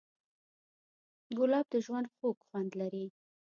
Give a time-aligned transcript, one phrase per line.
[1.37, 3.05] ګلاب د ژوند خوږ خوند لري.